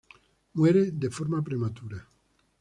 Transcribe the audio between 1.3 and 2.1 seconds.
prematura.